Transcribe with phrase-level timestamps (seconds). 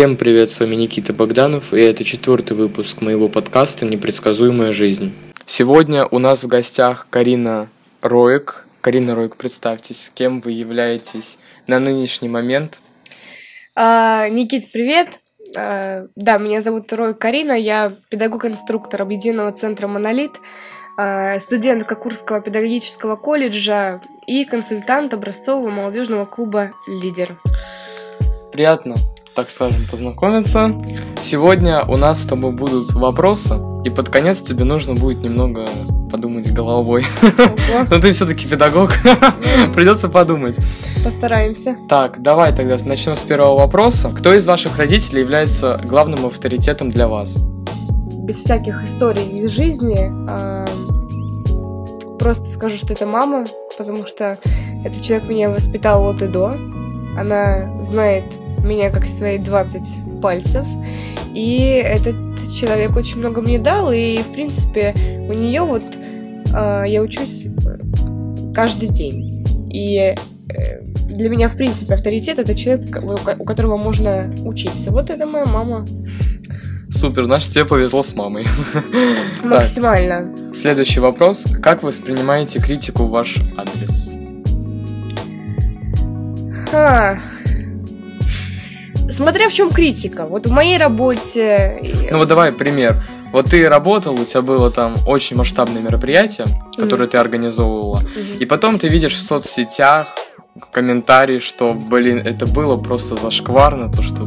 [0.00, 5.14] Всем привет, с вами Никита Богданов, и это четвертый выпуск моего подкаста «Непредсказуемая жизнь».
[5.44, 7.68] Сегодня у нас в гостях Карина
[8.00, 8.66] Роек.
[8.80, 12.80] Карина Роек, представьтесь, кем вы являетесь на нынешний момент?
[13.76, 15.20] А, Никит, привет.
[15.54, 20.32] А, да, меня зовут Роек Карина, я педагог-инструктор Объединенного центра «Монолит»,
[20.96, 27.36] а, студентка Курского педагогического колледжа и консультант образцового молодежного клуба «Лидер».
[28.50, 28.96] Приятно
[29.40, 30.70] так скажем, познакомиться.
[31.18, 35.66] Сегодня у нас с тобой будут вопросы, и под конец тебе нужно будет немного
[36.10, 37.06] подумать головой.
[37.90, 38.92] Но ты все-таки педагог,
[39.74, 40.58] придется подумать.
[41.02, 41.78] Постараемся.
[41.88, 44.12] Так, давай тогда начнем с первого вопроса.
[44.14, 47.38] Кто из ваших родителей является главным авторитетом для вас?
[47.38, 50.68] Без всяких историй из жизни, а,
[52.18, 53.46] просто скажу, что это мама,
[53.78, 54.38] потому что
[54.84, 56.58] этот человек меня воспитал от и до.
[57.16, 60.66] Она знает меня как свои 20 пальцев.
[61.34, 62.16] И этот
[62.52, 64.94] человек очень много мне дал, и, в принципе,
[65.28, 65.82] у нее вот
[66.54, 67.46] э, я учусь
[68.54, 69.44] каждый день.
[69.72, 69.96] И
[70.48, 73.02] э, для меня, в принципе, авторитет это человек,
[73.38, 74.90] у которого можно учиться.
[74.90, 75.86] Вот это моя мама.
[76.90, 78.46] Супер, значит, тебе повезло с мамой.
[79.44, 80.32] Максимально.
[80.48, 81.46] Так, следующий вопрос.
[81.62, 84.12] Как вы воспринимаете критику в ваш адрес?
[86.72, 87.18] А,
[89.10, 90.26] смотря в чем критика.
[90.26, 91.80] Вот в моей работе...
[92.10, 92.96] Ну вот давай пример.
[93.32, 97.10] Вот ты работал, у тебя было там очень масштабное мероприятие, которое mm-hmm.
[97.10, 98.38] ты организовывала, mm-hmm.
[98.38, 100.08] и потом ты видишь в соцсетях
[100.72, 104.24] комментарии, что, блин, это было просто зашкварно, то, что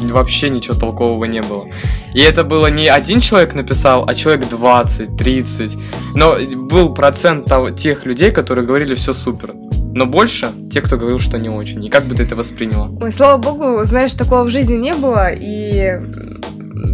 [0.00, 1.66] вообще ничего толкового не было.
[2.14, 5.78] И это было не один человек написал, а человек 20, 30.
[6.14, 9.54] Но был процент того, тех людей, которые говорили все супер.
[9.96, 11.82] Но больше те, кто говорил, что не очень.
[11.82, 12.90] И как бы ты это восприняла?
[13.00, 15.30] Ой, слава богу, знаешь, такого в жизни не было.
[15.32, 15.98] И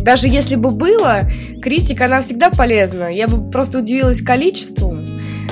[0.04, 1.22] даже если бы было,
[1.60, 3.12] критика, она всегда полезна.
[3.12, 4.96] Я бы просто удивилась количеству,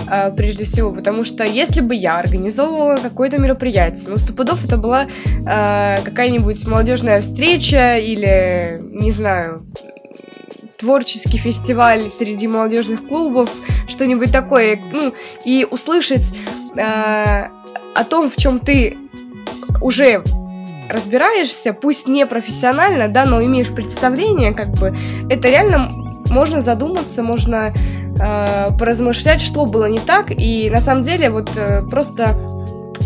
[0.06, 5.06] а, прежде всего, потому что если бы я организовывала какое-то мероприятие, ну, стопудов это была
[5.06, 9.65] э, какая-нибудь молодежная встреча или, не знаю,
[10.81, 13.51] творческий фестиваль среди молодежных клубов,
[13.87, 15.15] что-нибудь такое, ну,
[15.45, 16.33] и услышать
[16.77, 17.45] э,
[17.95, 18.97] о том, в чем ты
[19.83, 20.25] уже
[20.89, 24.97] разбираешься, пусть не профессионально, да, но имеешь представление, как бы,
[25.29, 25.91] это реально
[26.31, 31.83] можно задуматься, можно э, поразмышлять, что было не так, и на самом деле вот э,
[31.83, 32.39] просто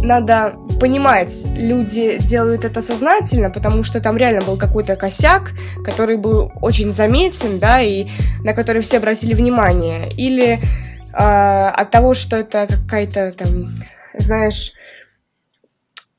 [0.03, 5.53] надо понимать, люди делают это сознательно, потому что там реально был какой-то косяк,
[5.85, 8.07] который был очень заметен, да, и
[8.43, 10.11] на который все обратили внимание.
[10.17, 13.73] Или э, от того, что это какая-то там,
[14.19, 14.73] знаешь,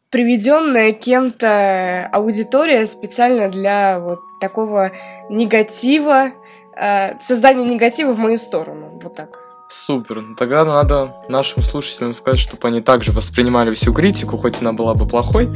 [0.10, 4.92] приведенная кем-то аудитория специально для вот такого
[5.30, 6.32] негатива,
[6.78, 8.98] э, создания негатива в мою сторону.
[9.02, 9.45] Вот так.
[9.68, 10.24] Супер.
[10.38, 15.08] Тогда надо нашим слушателям сказать, чтобы они также воспринимали всю критику, хоть она была бы
[15.08, 15.50] плохой.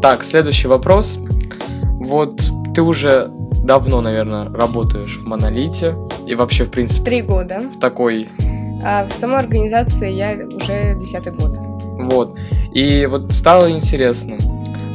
[0.00, 1.18] Так, следующий вопрос.
[2.00, 2.42] Вот
[2.74, 3.30] ты уже
[3.64, 5.96] давно, наверное, работаешь в Монолите
[6.26, 7.04] и вообще, в принципе...
[7.04, 7.70] Три года.
[7.74, 8.28] В такой...
[8.84, 11.56] А в самой организации я уже десятый год.
[11.56, 12.36] Вот.
[12.72, 14.36] И вот стало интересно,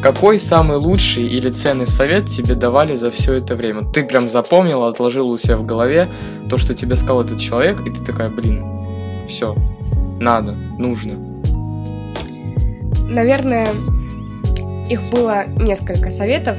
[0.02, 3.84] какой самый лучший или ценный совет тебе давали за все это время?
[3.92, 6.10] Ты прям запомнила, отложила у себя в голове
[6.50, 8.64] то, что тебе сказал этот человек, и ты такая, блин,
[9.28, 9.56] все,
[10.20, 11.16] надо, нужно.
[13.10, 13.70] Наверное,
[14.90, 16.58] их было несколько советов,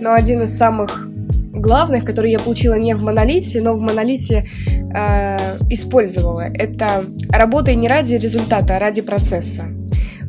[0.00, 1.08] но один из самых
[1.52, 4.46] главных, который я получила не в монолите, но в монолите
[4.94, 9.64] э, использовала, это работай не ради результата, а ради процесса.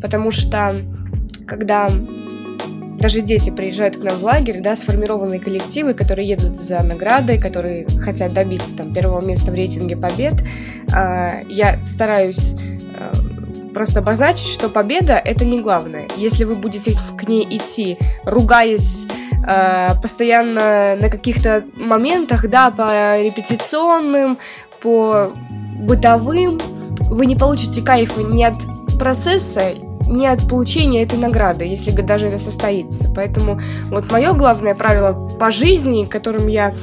[0.01, 0.81] Потому что
[1.45, 1.89] когда
[3.01, 7.85] даже дети приезжают к нам в лагерь, да, сформированные коллективы, которые едут за наградой, которые
[7.99, 10.35] хотят добиться там первого места в рейтинге побед.
[10.93, 12.55] А, я стараюсь
[12.95, 13.11] а,
[13.73, 16.07] просто обозначить, что победа это не главное.
[16.15, 19.07] Если вы будете к ней идти, ругаясь
[19.45, 24.37] а, постоянно на каких-то моментах, да, по репетиционным,
[24.81, 25.31] по
[25.79, 26.61] бытовым,
[27.09, 28.57] вы не получите кайфа ни от
[28.99, 29.73] процесса
[30.11, 33.11] не от получения этой награды, если даже это состоится.
[33.15, 33.59] Поэтому
[33.89, 36.73] вот мое главное правило по жизни, которым я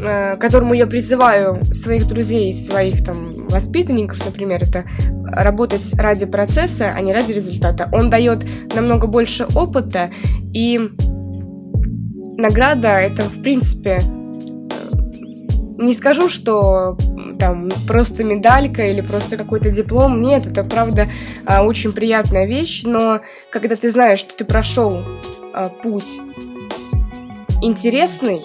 [0.00, 4.84] э, которому я призываю своих друзей, своих там воспитанников, например, это
[5.24, 7.88] работать ради процесса, а не ради результата.
[7.92, 10.10] Он дает намного больше опыта,
[10.52, 10.80] и
[12.36, 14.92] награда это, в принципе, э,
[15.78, 16.96] не скажу, что
[17.42, 20.22] там просто медалька или просто какой-то диплом.
[20.22, 21.08] Нет, это правда
[21.44, 25.02] а, очень приятная вещь, но когда ты знаешь, что ты прошел
[25.52, 26.20] э, путь
[27.60, 28.42] интересный,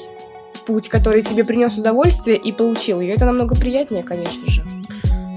[0.65, 4.65] путь, который тебе принес удовольствие и получил ее, это намного приятнее, конечно же.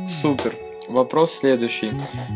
[0.08, 0.54] Супер.
[0.88, 1.92] Вопрос следующий.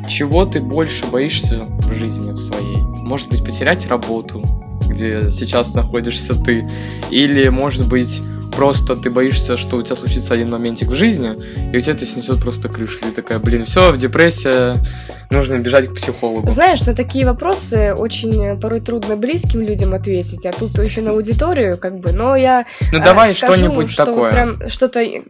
[0.07, 2.83] Чего ты больше боишься в жизни в своей?
[2.83, 4.45] Может быть, потерять работу,
[4.87, 6.71] где сейчас находишься ты?
[7.11, 8.21] Или, может быть,
[8.57, 11.35] просто ты боишься, что у тебя случится один моментик в жизни,
[11.73, 12.99] и у тебя это снесет просто крышу.
[13.01, 14.77] И ты такая, блин, все, в депрессия,
[15.31, 16.51] нужно бежать к психологу.
[16.51, 21.79] Знаешь, на такие вопросы очень порой трудно близким людям ответить, а тут еще на аудиторию,
[21.79, 24.33] как бы, но я Ну давай э, что-нибудь что такое.
[24.33, 25.23] Прям что-то, э,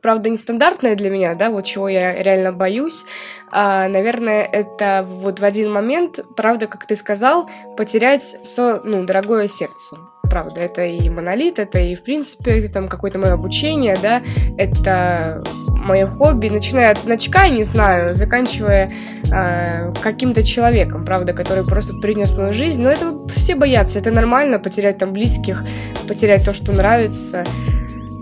[0.00, 3.04] правда, нестандартное для меня, да, вот чего я реально боюсь.
[3.52, 9.48] А, наверное, это вот в один момент, правда, как ты сказал, потерять все, ну, дорогое
[9.48, 9.98] сердцу
[10.30, 14.22] правда, это и монолит, это и, в принципе, там какое-то мое обучение, да,
[14.56, 18.92] это мое хобби, начиная от значка, не знаю, заканчивая
[19.32, 22.82] э, каким-то человеком, правда, который просто принес мою жизнь.
[22.82, 25.64] Но это все боятся, это нормально, потерять там близких,
[26.06, 27.44] потерять то, что нравится.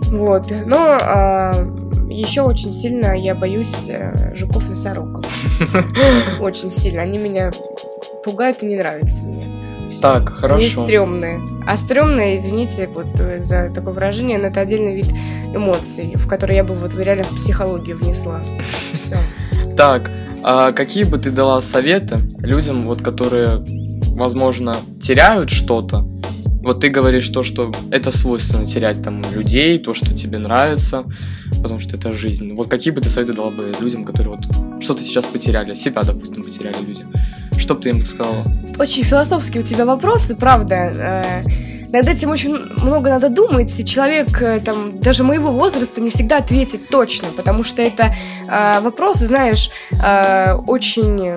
[0.06, 0.50] Вот.
[0.50, 1.64] Но э, а,
[2.08, 5.26] еще очень сильно я боюсь э, жуков-носорогов.
[6.40, 7.02] Очень сильно.
[7.02, 7.52] Они меня
[8.24, 9.57] пугают и не нравятся мне.
[9.88, 10.02] Все.
[10.02, 10.82] Так, хорошо.
[10.82, 11.40] Они стрёмные.
[11.66, 15.10] А стрёмные, извините вот э, за такое выражение, но это отдельный вид
[15.54, 18.42] эмоций, в который я бы вот реально в психологию внесла.
[18.92, 19.16] Все.
[19.76, 20.10] Так,
[20.42, 23.64] а какие бы ты дала советы людям, вот которые,
[24.14, 26.06] возможно, теряют что-то?
[26.62, 31.04] Вот ты говоришь то, что это свойственно терять там людей, то, что тебе нравится,
[31.50, 32.52] потому что это жизнь.
[32.52, 36.42] Вот какие бы ты советы дала бы людям, которые вот что-то сейчас потеряли, себя, допустим,
[36.42, 37.06] потеряли люди?
[37.58, 38.44] Что бы ты им сказала?
[38.78, 40.74] Очень философские у тебя вопросы, правда.
[40.74, 41.42] Э,
[41.90, 46.38] над этим очень много надо думать, и человек э, там, даже моего возраста не всегда
[46.38, 48.14] ответит точно, потому что это
[48.48, 51.32] э, вопросы, знаешь, э, очень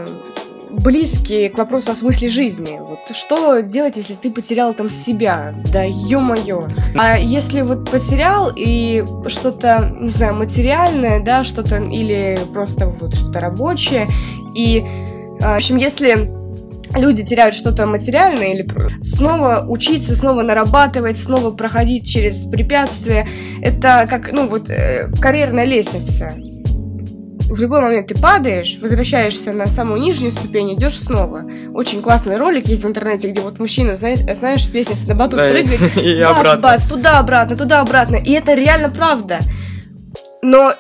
[0.72, 2.80] близкие к вопросу о смысле жизни.
[2.80, 5.54] Вот что делать, если ты потерял там себя?
[5.72, 6.68] Да ё-моё.
[6.98, 13.40] А если вот потерял и что-то, не знаю, материальное, да, что-то или просто вот что-то
[13.40, 14.08] рабочее,
[14.56, 14.86] и,
[15.42, 16.30] в общем, если
[16.98, 18.68] люди теряют что-то материальное или
[19.02, 23.28] снова учиться, снова нарабатывать, снова проходить через препятствия.
[23.62, 26.34] Это как, ну вот, э, карьерная лестница.
[27.50, 31.44] В любой момент ты падаешь, возвращаешься на самую нижнюю ступень, идешь снова.
[31.74, 35.38] Очень классный ролик есть в интернете, где вот мужчина, знаешь, знаешь с лестницы на батут
[35.38, 36.62] да, прыгает, и бац, обратно.
[36.62, 38.16] бац, туда-обратно, туда-обратно.
[38.16, 39.40] И это реально правда.
[40.42, 40.74] Но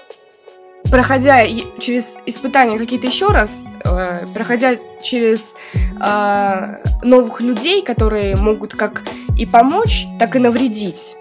[0.91, 1.47] проходя
[1.79, 5.55] через испытания какие-то еще раз, э, проходя через
[5.99, 9.01] э, новых людей, которые могут как
[9.37, 11.15] и помочь, так и навредить,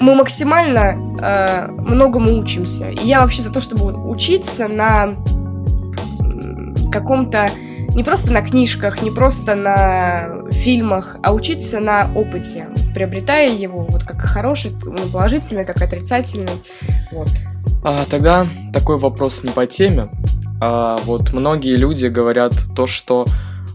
[0.00, 2.90] мы максимально э, многому учимся.
[2.90, 5.14] И я вообще за то, чтобы учиться на
[6.90, 7.50] каком-то
[7.94, 14.02] не просто на книжках, не просто на фильмах, а учиться на опыте, приобретая его вот
[14.02, 14.72] как хороший,
[15.12, 16.62] положительный, как отрицательный.
[17.12, 17.28] Вот.
[17.84, 20.08] А, тогда такой вопрос не по теме.
[20.60, 23.26] А, вот многие люди говорят то, что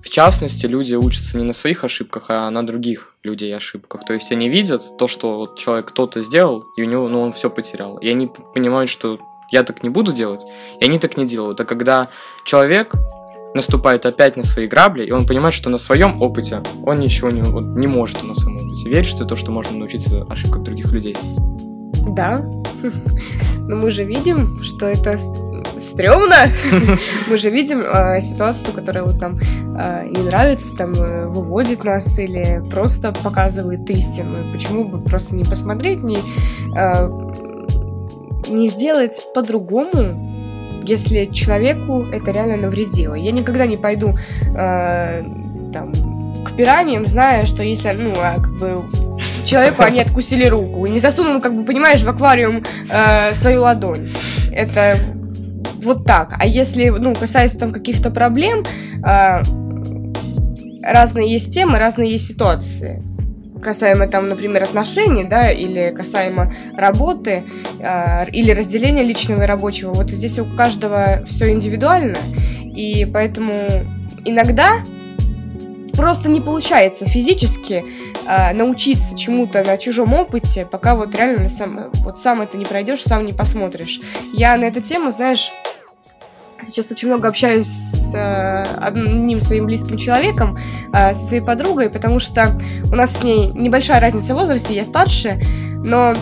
[0.01, 4.06] в частности люди учатся не на своих ошибках, а на других людей ошибках.
[4.06, 7.33] То есть они видят то, что вот человек кто-то сделал, и у него, ну, он
[7.33, 7.98] все потерял.
[7.98, 9.19] И они понимают, что
[9.51, 10.42] я так не буду делать,
[10.80, 11.59] и они так не делают.
[11.59, 12.07] А когда
[12.45, 12.95] человек
[13.54, 17.42] наступает опять на свои грабли, и он понимает, что на своем опыте он ничего не,
[17.42, 18.90] вот, не может на своем опыте.
[18.90, 21.18] Веришь ты то, что можно научиться ошибкам других людей?
[22.07, 22.45] Да.
[23.68, 25.18] Но мы же видим, что это
[25.80, 26.52] стрёмно.
[27.28, 32.18] Мы же видим э, ситуацию, которая вот нам э, не нравится, там э, выводит нас
[32.19, 34.37] или просто показывает истину.
[34.52, 36.19] Почему бы просто не посмотреть, не,
[36.76, 37.09] э,
[38.49, 43.16] не сделать по-другому, если человеку это реально навредило.
[43.16, 44.18] Я никогда не пойду
[44.57, 45.23] э,
[45.73, 45.94] там,
[46.45, 48.83] к пираньям, зная, что если, ну, а, как бы
[49.47, 50.85] человеку они откусили руку.
[50.85, 54.09] И не засунул, как бы, понимаешь, в аквариум э, свою ладонь.
[54.51, 54.97] Это
[55.81, 56.35] вот так.
[56.39, 58.66] А если, ну, касается там каких-то проблем,
[59.06, 59.44] э,
[60.83, 63.04] разные есть темы, разные есть ситуации
[63.61, 67.44] касаемо там, например, отношений, да, или касаемо работы,
[67.80, 69.94] э, или разделения личного и рабочего.
[69.94, 72.18] Вот здесь у каждого все индивидуально,
[72.63, 73.54] и поэтому
[74.25, 74.83] иногда
[75.97, 77.83] просто не получается физически
[78.25, 83.01] э, научиться чему-то на чужом опыте, пока вот реально сам, вот сам это не пройдешь,
[83.01, 83.99] сам не посмотришь.
[84.31, 85.51] Я на эту тему, знаешь,
[86.66, 90.57] сейчас очень много общаюсь с э, одним своим близким человеком,
[90.94, 94.85] э, со своей подругой, потому что у нас с ней небольшая разница в возрасте, я
[94.85, 95.42] старше,
[95.83, 96.16] но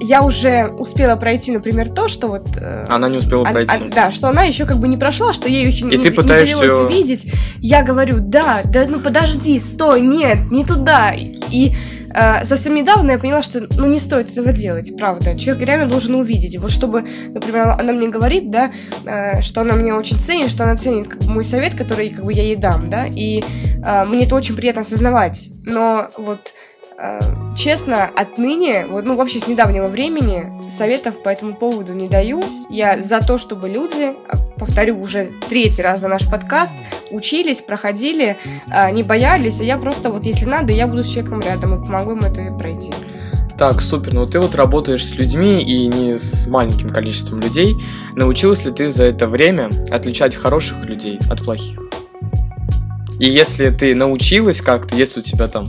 [0.00, 2.56] я уже успела пройти, например, то, что вот...
[2.56, 3.72] Э, она не успела пройти.
[3.74, 6.10] А, да, что она еще как бы не прошла, что ей еще и не, ты
[6.10, 6.58] не пытаешься...
[6.58, 7.32] довелось увидеть.
[7.58, 11.12] Я говорю, да, да, ну подожди, стой, нет, не туда.
[11.14, 11.74] И
[12.14, 15.38] э, совсем недавно я поняла, что ну не стоит этого делать, правда.
[15.38, 16.58] Человек реально должен увидеть.
[16.58, 18.70] Вот чтобы, например, она мне говорит, да,
[19.04, 22.24] э, что она меня очень ценит, что она ценит как бы, мой совет, который как
[22.24, 25.50] бы я ей дам, да, и э, мне это очень приятно осознавать.
[25.64, 26.52] Но вот
[27.56, 32.44] честно, отныне, вот, ну, вообще с недавнего времени советов по этому поводу не даю.
[32.70, 36.74] Я за то, чтобы люди, а, повторю уже третий раз за наш подкаст,
[37.10, 38.36] учились, проходили,
[38.72, 41.84] э, не боялись, а я просто вот, если надо, я буду с человеком рядом и
[41.84, 42.92] помогу ему это пройти.
[43.56, 44.14] Так, супер.
[44.14, 47.76] Ну ты вот работаешь с людьми и не с маленьким количеством людей.
[48.16, 51.78] Научилась ли ты за это время отличать хороших людей от плохих?
[53.20, 55.66] И если ты научилась как-то, если у тебя там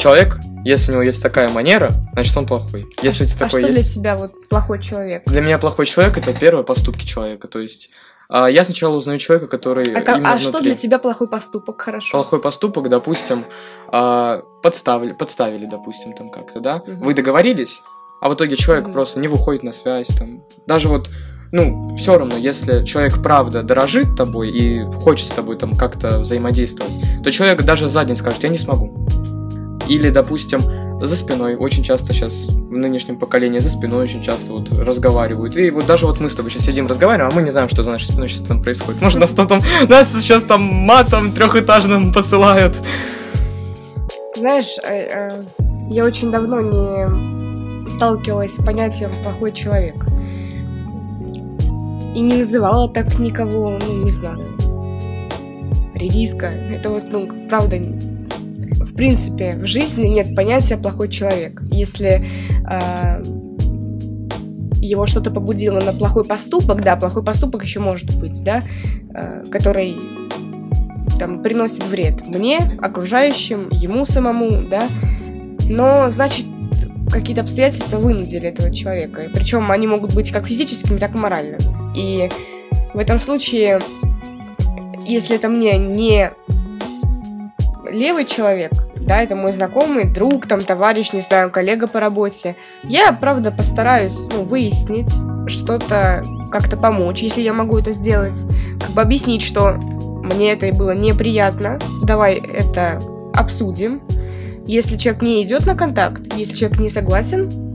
[0.00, 2.84] человек, если у него есть такая манера, значит он плохой.
[3.02, 3.74] Если а, а такой что есть...
[3.74, 5.22] для тебя вот плохой человек?
[5.26, 7.90] Для меня плохой человек это первые поступки человека, то есть
[8.28, 9.92] а, я сначала узнаю человека, который.
[9.92, 12.12] А, а что для тебя плохой поступок, хорошо?
[12.12, 13.44] Плохой поступок, допустим,
[13.88, 16.76] а, подставили, подставили, допустим, там как-то, да?
[16.76, 17.04] Угу.
[17.04, 17.82] Вы договорились,
[18.22, 18.94] а в итоге человек угу.
[18.94, 20.42] просто не выходит на связь, там.
[20.66, 21.10] Даже вот
[21.52, 26.94] ну, все равно, если человек правда дорожит тобой и хочет с тобой там как-то взаимодействовать,
[27.22, 29.04] то человек даже за день скажет, я не смогу.
[29.90, 30.62] Или, допустим,
[31.00, 31.56] за спиной.
[31.56, 35.56] Очень часто сейчас в нынешнем поколении за спиной очень часто вот разговаривают.
[35.56, 37.82] И вот даже вот мы с тобой сейчас сидим разговариваем, а мы не знаем, что
[37.82, 39.02] за нашей спиной сейчас там происходит.
[39.02, 42.76] Может, нас там, нас сейчас там матом трехэтажным посылают.
[44.36, 45.44] Знаешь, э, э,
[45.90, 49.96] я очень давно не сталкивалась с понятием плохой человек.
[52.14, 54.40] И не называла так никого, ну, не знаю.
[55.94, 56.46] Редиска.
[56.46, 57.76] Это вот, ну, правда,
[58.80, 61.60] в принципе, в жизни нет понятия плохой человек.
[61.70, 62.24] Если
[62.70, 63.24] э,
[64.80, 68.62] его что-то побудило на плохой поступок, да, плохой поступок еще может быть, да,
[69.14, 69.96] э, который
[71.18, 74.88] там приносит вред мне, окружающим, ему самому, да,
[75.68, 76.46] но значит
[77.10, 79.28] какие-то обстоятельства вынудили этого человека.
[79.34, 81.64] Причем они могут быть как физическими, так и моральными.
[81.94, 82.30] И
[82.94, 83.80] в этом случае,
[85.06, 86.30] если это мне не
[87.90, 92.56] левый человек, да, это мой знакомый, друг, там, товарищ, не знаю, коллега по работе.
[92.84, 95.12] Я, правда, постараюсь, ну, выяснить
[95.46, 98.38] что-то, как-то помочь, если я могу это сделать,
[98.80, 103.02] как бы объяснить, что мне это было неприятно, давай это
[103.34, 104.02] обсудим.
[104.66, 107.69] Если человек не идет на контакт, если человек не согласен,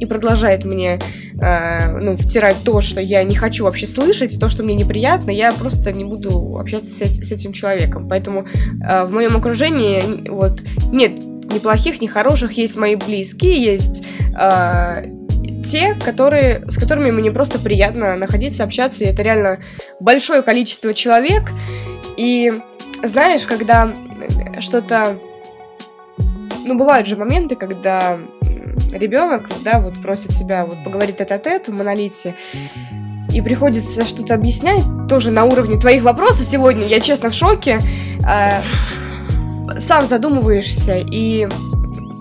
[0.00, 0.98] и продолжает мне
[1.40, 5.52] э, ну, втирать то, что я не хочу вообще слышать, то, что мне неприятно, я
[5.52, 8.08] просто не буду общаться с, с этим человеком.
[8.08, 8.46] Поэтому
[8.82, 12.06] э, в моем окружении вот нет ни плохих, ни
[12.56, 14.02] есть мои близкие, есть
[14.38, 15.04] э,
[15.64, 19.58] те, которые, с которыми мне просто приятно находиться, общаться, и это реально
[20.00, 21.50] большое количество человек.
[22.16, 22.52] И
[23.02, 23.92] знаешь, когда
[24.60, 25.18] что-то...
[26.64, 28.18] Ну, бывают же моменты, когда
[28.92, 32.34] ребенок, да, вот просит себя вот поговорить этот-тет в монолите,
[33.32, 37.80] и приходится что-то объяснять тоже на уровне твоих вопросов сегодня, я честно в шоке,
[38.26, 38.60] э,
[39.78, 41.48] сам задумываешься и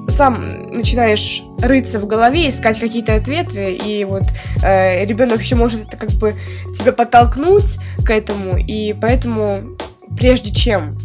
[0.09, 4.23] сам начинаешь рыться в голове, искать какие-то ответы, и вот
[4.63, 6.35] э, ребенок еще может это как бы
[6.75, 9.77] тебя подтолкнуть к этому, и поэтому
[10.17, 10.97] прежде чем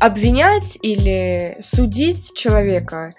[0.00, 3.12] обвинять или судить человека,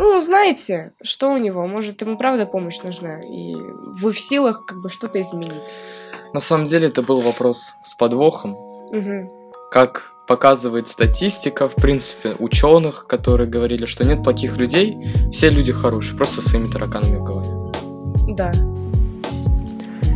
[0.00, 1.66] ну, узнаете, что у него.
[1.66, 5.78] Может, ему правда помощь нужна, и вы в силах как бы что-то изменить.
[6.32, 8.54] На самом деле это был вопрос с подвохом.
[8.54, 9.68] Угу.
[9.70, 14.96] Как показывает статистика, в принципе, ученых, которые говорили, что нет плохих людей,
[15.32, 17.50] все люди хорошие, просто своими тараканами в голове.
[18.34, 18.52] Да.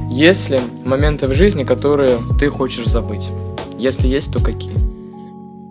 [0.09, 3.29] Есть ли моменты в жизни, которые ты хочешь забыть?
[3.79, 4.79] Если есть, то какие?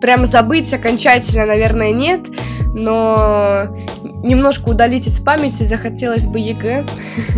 [0.00, 2.28] Прям забыть окончательно, наверное, нет,
[2.74, 3.68] но
[4.22, 6.84] немножко удалить из памяти захотелось бы ЕГЭ,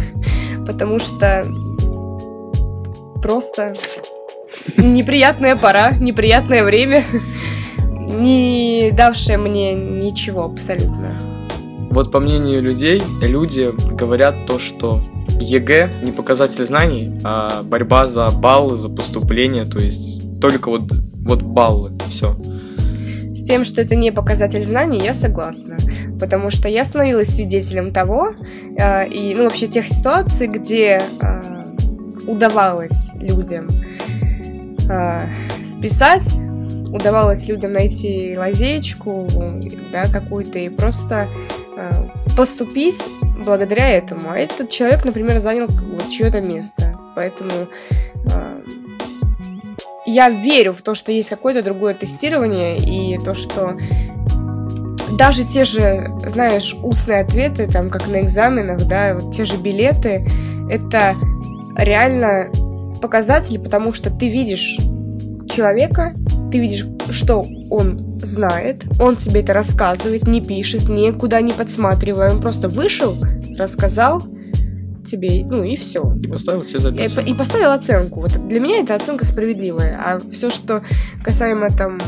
[0.67, 1.47] потому что
[3.23, 3.75] просто
[4.79, 7.05] неприятная пора, неприятное время,
[8.09, 11.15] не давшее мне ничего абсолютно.
[11.91, 15.01] Вот по мнению людей, люди говорят то, что
[15.39, 21.43] ЕГЭ не показатель знаний, а борьба за баллы, за поступление, то есть только вот, вот
[21.43, 22.37] баллы, все
[23.45, 25.77] тем, что это не показатель знаний, я согласна.
[26.19, 28.35] Потому что я становилась свидетелем того,
[28.77, 31.57] э, и, ну, вообще тех ситуаций, где э,
[32.27, 33.69] удавалось людям
[34.91, 35.27] э,
[35.63, 36.35] списать,
[36.93, 39.29] удавалось людям найти лазеечку,
[39.93, 41.29] да, какую-то, и просто
[41.77, 41.91] э,
[42.37, 43.03] поступить
[43.45, 44.31] благодаря этому.
[44.31, 46.99] А этот человек, например, занял вот чье-то место.
[47.15, 47.69] Поэтому
[50.07, 53.77] я верю в то, что есть какое-то другое тестирование, и то, что
[55.19, 60.29] даже те же, знаешь, устные ответы, там, как на экзаменах, да, вот те же билеты,
[60.71, 61.15] это
[61.77, 62.47] реально
[63.01, 64.79] показатели, потому что ты видишь
[65.49, 66.15] человека,
[66.51, 72.41] ты видишь, что он знает, он тебе это рассказывает, не пишет, никуда не подсматривая, он
[72.41, 73.17] просто вышел,
[73.57, 74.25] рассказал
[75.07, 76.15] тебе, ну и все.
[76.23, 78.21] И поставил тебе за и, и поставил оценку.
[78.21, 80.83] Вот для меня это оценка справедливая, а все, что
[81.25, 82.01] касаемо там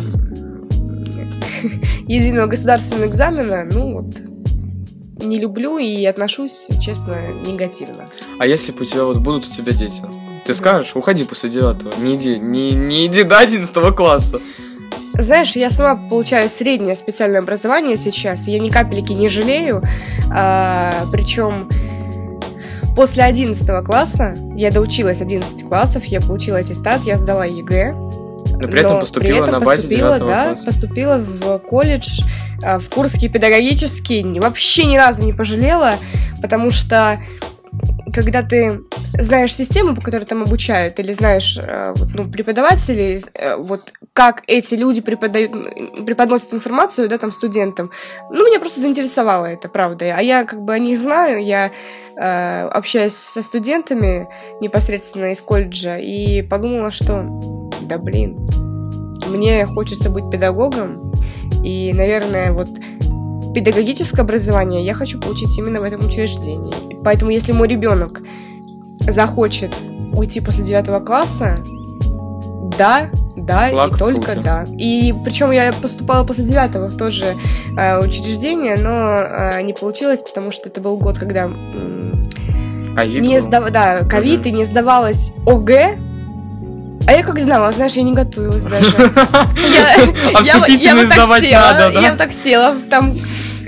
[2.06, 4.16] единого государственного экзамена, ну вот,
[5.22, 8.04] не люблю и отношусь, честно, негативно.
[8.38, 10.02] А если бы у тебя вот будут у тебя дети?
[10.44, 14.40] Ты скажешь, уходи после девятого, не иди, не, не иди до одиннадцатого класса.
[15.14, 19.82] Знаешь, я сама получаю среднее специальное образование сейчас, я ни капельки не жалею,
[20.32, 21.68] а, причем
[22.98, 28.80] после 11 класса, я доучилась 11 классов, я получила аттестат, я сдала ЕГЭ, но при
[28.80, 30.66] этом но поступила при этом на базе поступила, 9 да, класса.
[30.66, 32.22] поступила в колледж,
[32.60, 35.92] а, в Курский педагогический, вообще ни разу не пожалела,
[36.42, 37.20] потому что
[38.22, 38.80] когда ты
[39.14, 44.74] знаешь систему, по которой там обучают, или знаешь э, ну, преподавателей, э, вот как эти
[44.74, 45.52] люди преподают,
[46.04, 47.92] преподносят информацию, да, там, студентам,
[48.30, 50.16] ну, меня просто заинтересовало это, правда.
[50.16, 51.70] А я как бы о них знаю, я
[52.16, 54.28] э, общаюсь со студентами
[54.60, 57.22] непосредственно из колледжа, и подумала, что,
[57.82, 58.36] да блин,
[59.28, 61.12] мне хочется быть педагогом,
[61.64, 62.68] и, наверное, вот
[63.58, 67.02] педагогическое образование я хочу получить именно в этом учреждении.
[67.02, 68.20] Поэтому, если мой ребенок
[69.00, 69.74] захочет
[70.12, 71.58] уйти после девятого класса,
[72.76, 74.66] да, да, Флаг и только да.
[74.78, 77.34] И причем я поступала после девятого в то же
[77.76, 81.50] э, учреждение, но э, не получилось, потому что это был год, когда
[82.94, 83.70] ковид не сдав...
[83.70, 85.98] да, ковид и не сдавалась ОГЭ,
[87.08, 88.92] а я как знала, знаешь, я не готовилась даже.
[90.34, 92.00] А вступительные сдавать надо, да?
[92.00, 93.14] Я так села, там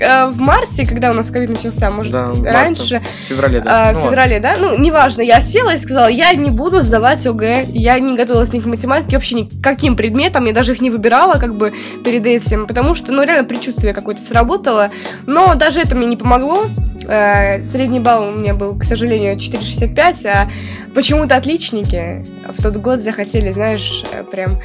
[0.01, 3.01] э, в марте, когда у нас ковид начался, может, Да, раньше.
[3.25, 3.71] В феврале, да.
[3.71, 4.09] а, Ну В ладно.
[4.09, 4.57] феврале, да?
[4.57, 8.59] Ну, неважно, я села и сказала, я не буду сдавать ОГЭ, я не готовилась ни
[8.59, 12.25] к математике, вообще ни к каким предметам, я даже их не выбирала, как бы, перед
[12.25, 14.89] этим, потому что, ну, реально, предчувствие какое-то сработало,
[15.27, 16.65] но даже это мне не помогло,
[17.05, 20.47] Средний балл у меня был, к сожалению, 4,65, а
[20.93, 24.59] почему-то отличники в тот год захотели, знаешь, э, прям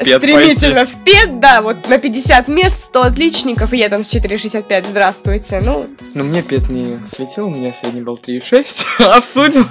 [0.00, 4.04] э, пед стремительно в пед, да, вот на 50 мест 100 отличников, и я там
[4.04, 9.04] с 4,65, здравствуйте, ну, Ну, мне пет не светил, у меня средний балл 3,6.
[9.16, 9.66] Обсудим.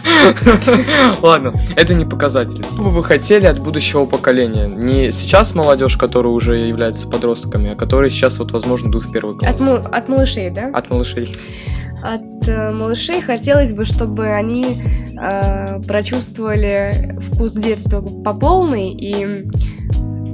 [1.21, 2.63] Ладно, это не показатель.
[2.63, 4.67] Что бы вы хотели от будущего поколения?
[4.67, 9.37] Не сейчас молодежь, которая уже является подростками, а которые сейчас, вот, возможно, идут в первый
[9.37, 9.53] класс.
[9.55, 10.67] от, ма- от малышей, да?
[10.73, 11.31] От малышей.
[12.01, 14.81] От э, малышей хотелось бы, чтобы они
[15.21, 19.45] э, прочувствовали вкус детства по полной и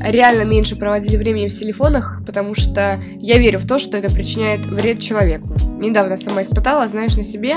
[0.01, 4.65] реально меньше проводили времени в телефонах, потому что я верю в то, что это причиняет
[4.65, 5.55] вред человеку.
[5.79, 7.55] Недавно сама испытала, знаешь, на себе.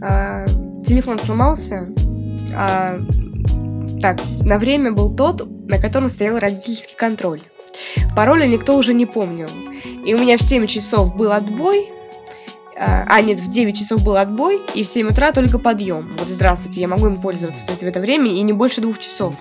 [0.00, 0.46] э,
[0.84, 1.88] телефон сломался,
[2.54, 3.00] а,
[4.00, 7.40] так, на время был тот, на котором стоял родительский контроль.
[8.14, 9.48] Пароля никто уже не помнил.
[10.06, 11.88] И у меня в 7 часов был отбой,
[12.76, 16.14] а, а, нет, в 9 часов был отбой, и в 7 утра только подъем.
[16.18, 18.98] Вот здравствуйте, я могу им пользоваться то есть в это время и не больше двух
[18.98, 19.36] часов.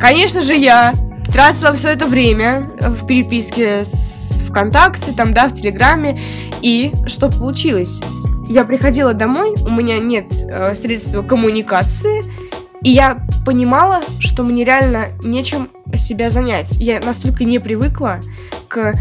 [0.00, 0.92] Конечно же, я
[1.32, 6.18] тратила все это время в переписке с ВКонтакте, там, да, в Телеграме,
[6.62, 8.00] и что получилось?
[8.48, 12.24] Я приходила домой, у меня нет э, средства коммуникации,
[12.82, 16.76] и я понимала, что мне реально нечем себя занять.
[16.78, 18.20] Я настолько не привыкла
[18.68, 18.94] к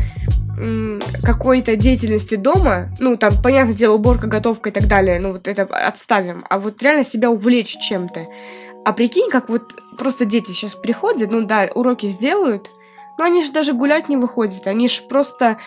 [1.24, 5.64] какой-то деятельности дома, ну, там, понятное дело, уборка, готовка и так далее, ну, вот это
[5.64, 8.28] отставим, а вот реально себя увлечь чем-то.
[8.86, 12.70] А прикинь, как вот просто дети сейчас приходят, ну да, уроки сделают,
[13.18, 15.58] но они же даже гулять не выходят, они же просто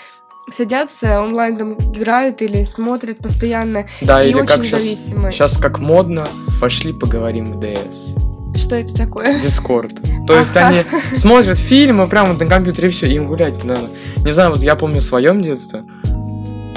[0.51, 5.31] садятся, онлайн там играют или смотрят постоянно, Да, и или очень как сейчас, зависимы.
[5.31, 6.29] сейчас как модно,
[6.61, 8.15] пошли поговорим в ДС.
[8.61, 9.41] Что это такое?
[9.41, 9.93] Дискорд.
[10.27, 13.89] То есть они смотрят фильмы прямо на компьютере и все, им гулять не надо.
[14.25, 15.83] Не знаю, вот я помню в своем детстве.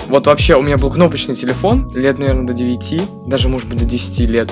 [0.08, 3.86] Вот вообще у меня был кнопочный телефон, лет, наверное, до 9, даже, может быть, до
[3.86, 4.50] 10 лет.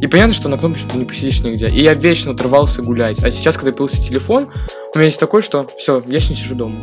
[0.00, 1.68] И понятно, что на кнопочном не посидишь нигде.
[1.68, 3.22] И я вечно отрывался гулять.
[3.22, 4.48] А сейчас, когда появился телефон,
[4.94, 6.76] у меня есть такой, что все, я не сижу дома.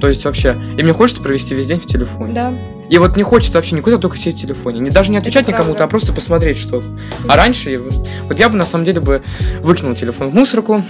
[0.00, 2.34] То есть вообще, и мне хочется провести весь день в телефоне.
[2.34, 2.54] Да.
[2.88, 4.80] И вот не хочется вообще никуда, только сидеть в телефоне.
[4.80, 6.86] Не, даже не отвечать никому-то, а просто посмотреть что-то.
[7.28, 9.22] А раньше, вот, я бы на самом деле бы
[9.60, 10.82] выкинул телефон в мусорку,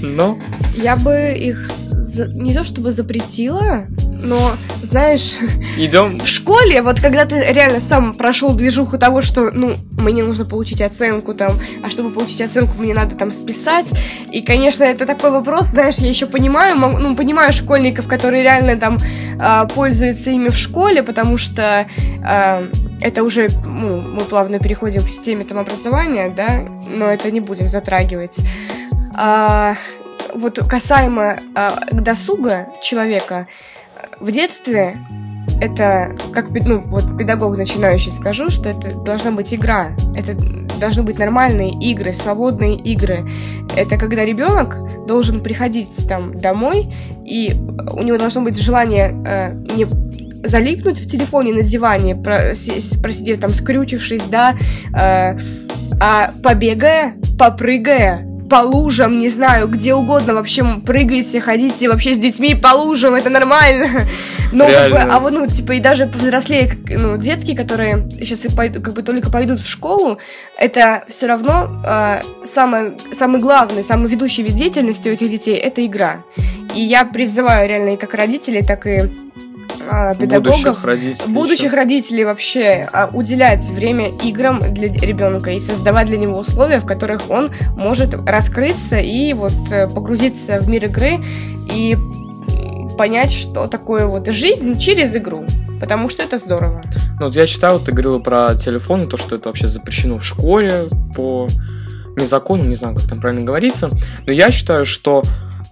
[0.00, 0.38] но
[0.76, 1.70] Я бы их
[2.14, 3.86] за, не то чтобы запретила,
[4.22, 5.36] но, знаешь,
[5.76, 6.18] Идем.
[6.18, 10.80] в школе, вот когда ты реально сам прошел движуху того, что, ну, мне нужно получить
[10.80, 13.92] оценку там, а чтобы получить оценку, мне надо там списать.
[14.30, 18.98] И, конечно, это такой вопрос, знаешь, я еще понимаю, ну, понимаю школьников, которые реально там
[18.98, 21.86] э, пользуются ими в школе, потому что
[22.26, 22.68] э,
[23.00, 27.68] это уже, ну, мы плавно переходим к системе там образования, да, но это не будем
[27.68, 28.40] затрагивать.
[29.16, 29.74] А,
[30.34, 33.46] вот касаемо а, досуга человека,
[34.20, 34.96] в детстве
[35.60, 39.96] это, как ну, вот педагог начинающий скажу, что это должна быть игра.
[40.16, 40.34] Это
[40.80, 43.28] должны быть нормальные игры, свободные игры.
[43.76, 46.92] Это когда ребенок должен приходить там домой,
[47.24, 47.54] и
[47.92, 49.86] у него должно быть желание э, не
[50.46, 54.54] залипнуть в телефоне на диване, просидев там, скрючившись, да,
[54.92, 55.38] э,
[56.00, 62.54] а побегая, попрыгая, по лужам, не знаю, где угодно вообще прыгаете, ходите вообще с детьми
[62.54, 64.06] по лужам, это нормально.
[64.52, 68.94] Но как бы, а вот, ну, типа, и даже повзрослее, ну, детки, которые сейчас как
[68.94, 70.20] бы только пойдут в школу,
[70.56, 75.84] это все равно э, самое, самый главный, самый ведущий вид деятельности у этих детей это
[75.84, 76.22] игра.
[76.76, 79.10] И я призываю реально и как родителей, так и
[80.18, 81.76] педагогов, будущих родителей, будущих еще.
[81.76, 87.30] родителей вообще а, уделять время играм для ребенка и создавать для него условия, в которых
[87.30, 91.18] он может раскрыться и вот э, погрузиться в мир игры
[91.72, 91.96] и
[92.96, 95.44] понять, что такое вот жизнь через игру.
[95.80, 96.82] Потому что это здорово.
[97.20, 100.84] Ну, вот я читал, ты говорила про телефон, то, что это вообще запрещено в школе
[101.14, 101.48] по
[102.16, 103.90] незакону, не знаю, как там правильно говорится.
[104.26, 105.24] Но я считаю, что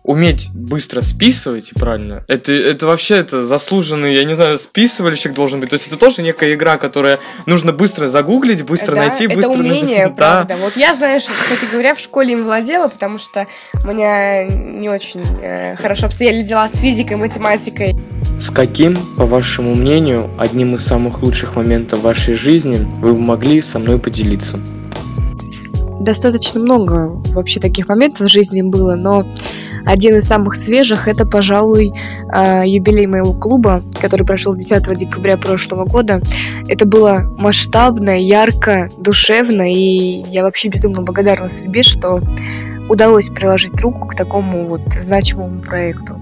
[0.03, 5.71] уметь быстро списывать, правильно, это, это вообще это заслуженный, я не знаю, списывальщик должен быть.
[5.71, 9.53] То есть это тоже некая игра, которая нужно быстро загуглить, быстро да, найти, это быстро
[9.53, 10.17] умение, написать.
[10.17, 10.55] правда.
[10.55, 10.57] Да.
[10.57, 15.23] Вот я, знаешь, кстати говоря, в школе им владела, потому что у меня не очень
[15.41, 17.95] э, хорошо обстояли дела с физикой, математикой.
[18.41, 23.79] С каким, по вашему мнению, одним из самых лучших моментов вашей жизни вы могли со
[23.79, 24.59] мной поделиться?
[26.03, 29.25] Достаточно много вообще таких моментов в жизни было, но
[29.87, 31.93] один из самых свежих это, пожалуй,
[32.29, 36.21] а, юбилей моего клуба, который прошел 10 декабря прошлого года.
[36.67, 42.21] Это было масштабно, ярко, душевно, и я вообще безумно благодарна судьбе, что
[42.89, 46.21] удалось приложить руку к такому вот значимому проекту.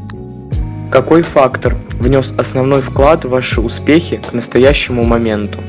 [0.90, 5.60] Какой фактор внес основной вклад в ваши успехи к настоящему моменту?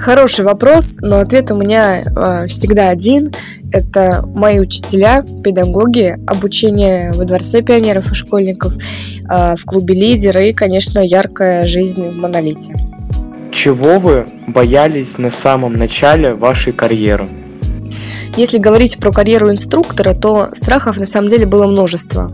[0.00, 3.34] Хороший вопрос, но ответ у меня э, всегда один.
[3.70, 10.54] Это мои учителя, педагоги, обучение во Дворце пионеров и школьников, э, в клубе лидера и,
[10.54, 12.74] конечно, яркая жизнь в Монолите.
[13.52, 17.28] Чего вы боялись на самом начале вашей карьеры?
[18.36, 22.32] Если говорить про карьеру инструктора, то страхов на самом деле было множество,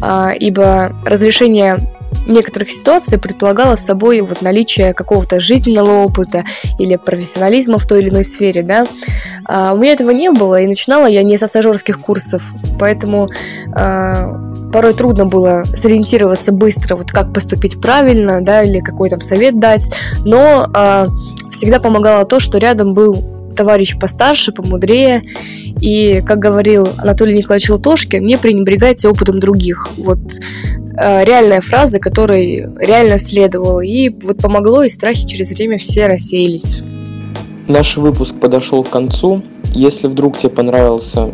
[0.00, 1.78] а, ибо разрешение
[2.26, 6.44] некоторых ситуаций предполагало собой вот наличие какого-то жизненного опыта
[6.78, 8.86] или профессионализма в той или иной сфере, да.
[9.44, 12.42] А у меня этого не было, и начинала я не со стажерских курсов,
[12.78, 13.28] поэтому
[13.74, 14.32] а,
[14.72, 19.92] порой трудно было сориентироваться быстро, вот как поступить правильно, да, или какой там совет дать,
[20.24, 21.08] но а,
[21.50, 25.22] всегда помогало то, что рядом был товарищ постарше, помудрее.
[25.80, 29.88] И, как говорил Анатолий Николаевич Латошкин, не пренебрегайте опытом других.
[29.96, 30.18] Вот
[30.96, 33.80] э, реальная фраза, которой реально следовало.
[33.80, 36.80] И вот помогло, и страхи через время все рассеялись.
[37.68, 39.42] Наш выпуск подошел к концу.
[39.74, 41.30] Если вдруг тебе понравился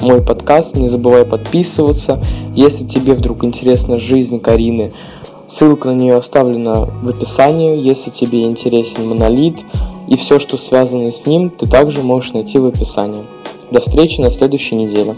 [0.00, 2.22] мой подкаст, не забывай подписываться.
[2.54, 4.92] Если тебе вдруг интересна жизнь Карины,
[5.46, 7.80] ссылка на нее оставлена в описании.
[7.80, 9.64] Если тебе интересен монолит,
[10.08, 13.24] и все, что связано с ним, ты также можешь найти в описании.
[13.70, 15.14] До встречи на следующей неделе.